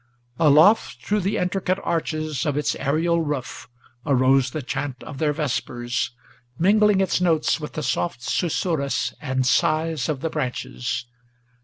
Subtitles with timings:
[0.39, 3.69] Aloft, through the intricate arches Of its aerial roof,
[4.03, 6.09] arose the chant of their vespers,
[6.57, 11.05] Mingling its notes with the soft susurrus and sighs of the branches.